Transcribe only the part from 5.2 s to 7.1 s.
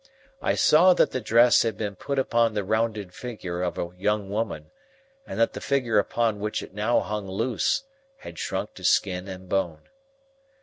and that the figure upon which it now